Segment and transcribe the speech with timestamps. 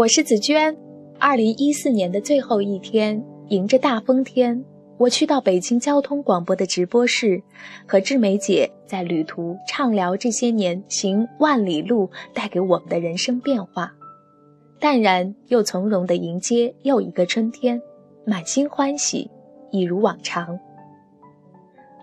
[0.00, 0.74] 我是紫娟。
[1.18, 4.64] 二零一四年的最后一天，迎着大风天，
[4.96, 7.42] 我去到北京交通广播的直播室，
[7.86, 13.92] 和志梅姐在旅途畅聊这些年行万里路带给我们的人生变化，
[14.78, 17.78] 淡然又从容地迎接又一个春天，
[18.24, 19.30] 满心欢喜，
[19.70, 20.58] 一如往常。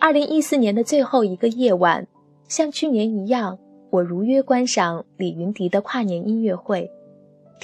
[0.00, 2.04] 二零一四年的最后一个夜晚，
[2.48, 3.56] 像去年一样，
[3.90, 6.90] 我如约观赏李云迪的跨年音乐会，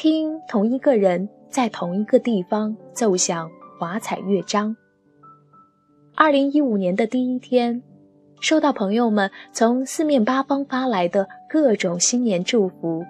[0.03, 1.29] 听同一个人。
[1.51, 4.75] 在同一个地方奏响华彩乐章。
[6.15, 7.83] 二零一五年的第一天，
[8.41, 13.05] 收到朋友们从四面八方发来的各种新年祝福，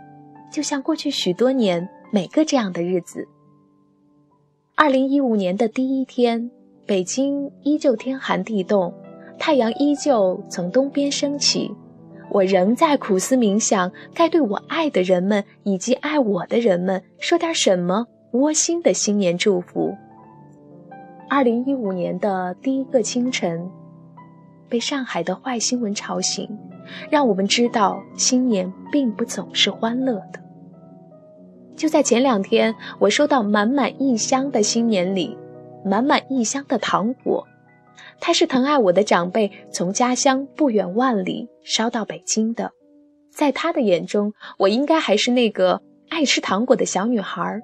[0.50, 3.28] 就像过去许多年每个这样的日子。
[4.74, 6.50] 二零一五年的第一天，
[6.86, 8.92] 北京依旧天寒地冻，
[9.38, 11.70] 太阳依旧从东边升起，
[12.30, 18.06] 我仍在苦思冥想，该对我爱的人们以及爱我的人们说点什么。
[18.32, 19.92] 窝心的新年祝福。
[21.28, 23.68] 二零一五年的第一个清晨，
[24.68, 26.48] 被上海的坏新闻吵醒，
[27.10, 30.40] 让我们知道新年并不总是欢乐的。
[31.74, 35.36] 就在前两天，我收到满满一箱的新年礼，
[35.84, 37.44] 满满一箱的糖果。
[38.20, 42.70] 他是疼爱我的长辈从家乡不远万里捎到北京的，
[43.32, 47.60] 在他的眼中，我应该还是那个爱吃糖果的小女孩。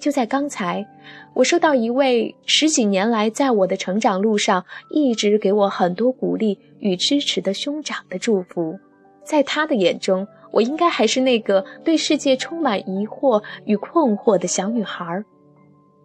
[0.00, 0.86] 就在刚才，
[1.34, 8.78] 我收到一位十几年来在我的成长路上一直给我很多鼓励与支持的兄长的祝福。
[9.24, 15.04] 在他的眼中，我应该还是那个对世界充满疑惑与困惑的小女孩。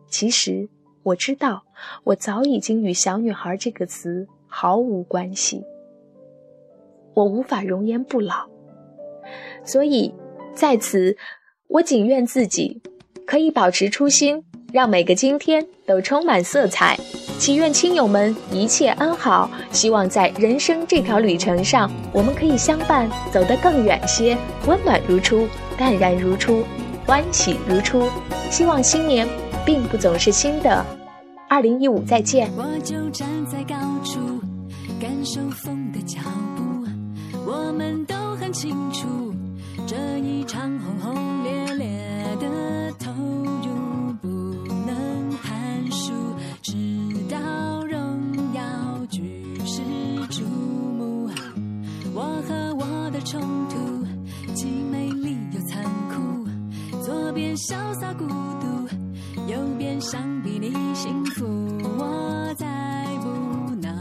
[0.09, 0.67] 其实，
[1.03, 1.63] 我知道，
[2.05, 5.63] 我早已经与“小女孩”这个词毫无关系。
[7.13, 8.47] 我无法容颜不老，
[9.63, 10.13] 所以
[10.55, 11.15] 在此，
[11.67, 12.81] 我仅愿自己。
[13.25, 16.97] 可以保持初心，让每个今天都充满色彩。
[17.39, 19.49] 祈愿亲友们一切安好。
[19.71, 26.63] 希望在人生这条旅程上，我们可以相伴走得更远些，温暖如初，淡然如初，
[27.05, 28.09] 欢喜如初。
[28.49, 29.27] 希望新年
[29.65, 30.85] 并不总是新的。
[31.53, 32.51] 二零一五再见。
[32.57, 34.19] 我就站在高处
[34.99, 36.19] 感受风的脚
[36.57, 36.83] 步
[37.45, 39.31] 我们都很清楚
[39.85, 41.85] 这一场轰轰烈烈
[42.39, 44.27] 的投入不
[44.87, 46.11] 能看书
[46.63, 46.73] 直
[47.29, 47.37] 到
[47.85, 47.99] 荣
[48.55, 48.61] 耀
[49.11, 49.21] 举
[49.63, 49.83] 世
[50.31, 51.29] 瞩目
[52.15, 53.39] 我和我的冲
[53.69, 53.77] 突
[54.55, 58.72] 既美丽又残酷左边潇洒孤独。
[59.47, 61.45] 右边想比你幸福，
[61.97, 62.65] 我再
[63.21, 63.91] 不那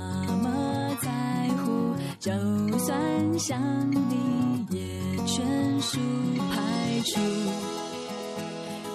[0.43, 1.11] 么在
[1.57, 1.95] 乎。
[2.21, 2.31] 就
[2.79, 3.61] 算想
[3.91, 5.99] 你，也全数
[6.51, 7.21] 排除。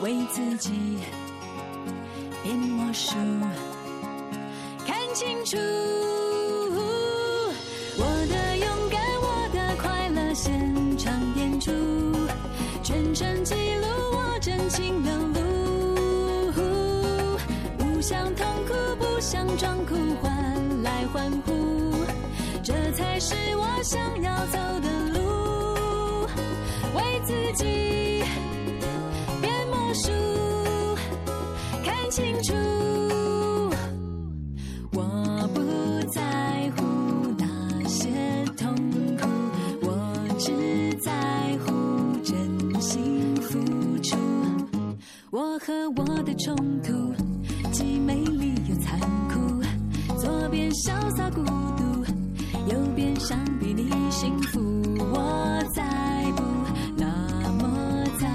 [0.02, 0.72] 为自己
[2.44, 3.16] 变魔术，
[4.86, 5.58] 看清楚，
[7.98, 10.74] 我的勇敢，我的快乐，现
[18.10, 21.92] 想痛苦，不想装酷，换来欢呼，
[22.64, 26.26] 这才是我想要走的路。
[26.96, 28.24] 为自己
[29.42, 30.10] 变魔术，
[31.84, 32.54] 看清楚。
[34.94, 35.60] 我不
[36.10, 36.86] 在乎
[37.38, 38.08] 那些
[38.56, 38.74] 痛
[39.18, 39.28] 苦，
[39.82, 39.90] 我
[40.40, 41.12] 只在
[41.66, 43.60] 乎真心付
[44.02, 44.16] 出。
[45.30, 46.94] 我和我的冲突，
[50.48, 52.06] 左边潇洒孤独，
[52.72, 54.62] 右边想比你幸福。
[54.98, 55.84] 我再
[56.38, 56.44] 不
[56.96, 57.06] 那
[57.52, 58.30] 么在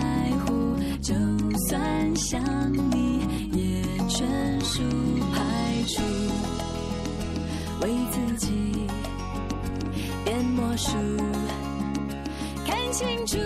[0.44, 1.14] 乎，就
[1.70, 2.38] 算想
[2.90, 3.20] 你，
[3.54, 4.28] 也全
[4.60, 4.82] 数
[5.32, 5.40] 排
[5.86, 6.02] 除。
[7.80, 8.86] 为自己
[10.22, 10.92] 变魔术，
[12.66, 13.38] 看清楚。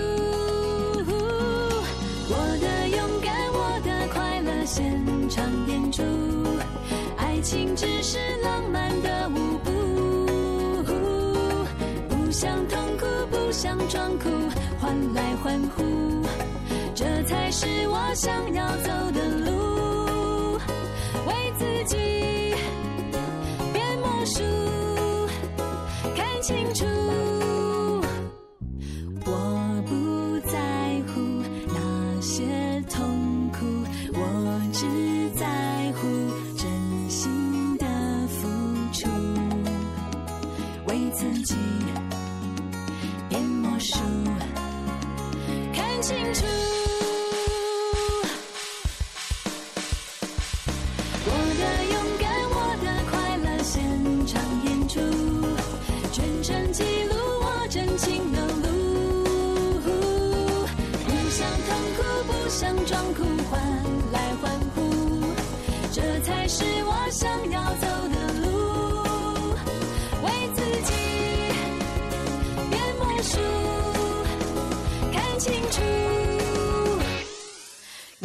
[2.29, 4.65] 我的勇敢，我的快乐
[7.49, 9.71] 情只是浪漫的舞步，
[12.09, 14.29] 不想痛苦，不想装酷，
[14.81, 16.27] 换来欢呼，
[16.93, 20.59] 这才是我想要走的路。
[21.25, 21.97] 为自己
[23.73, 24.43] 变魔术，
[26.17, 27.06] 看清楚。
[46.07, 46.45] 清楚
[51.27, 53.75] 我的勇敢，我的快乐，现
[54.25, 55.01] 场演出，
[56.13, 57.06] 全程记录。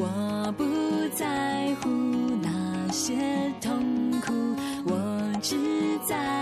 [0.04, 0.64] 我不
[1.16, 1.88] 在乎
[2.42, 3.14] 那些
[3.62, 3.80] 痛
[4.20, 4.34] 苦
[4.84, 5.56] 我只
[6.08, 6.41] 在